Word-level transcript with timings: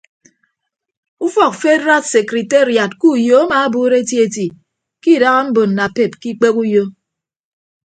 Ufọk 1.25 1.53
fedraad 1.63 2.03
sekriteriad 2.13 2.91
ke 2.99 3.07
uyo 3.15 3.35
amaabuuro 3.43 3.95
eti 4.03 4.15
eti 4.25 4.45
ke 5.01 5.09
idaha 5.15 5.41
mbon 5.47 5.69
napep 5.77 6.11
ke 6.21 6.27
ikpehe 6.31 6.57
uyo. 6.63 6.83